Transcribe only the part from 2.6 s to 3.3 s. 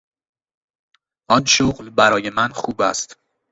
است.